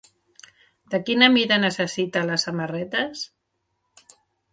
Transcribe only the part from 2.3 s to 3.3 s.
samarretes?